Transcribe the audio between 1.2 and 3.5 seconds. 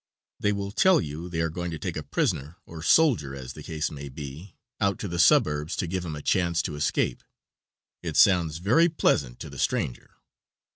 they are going to take a prisoner, or soldier,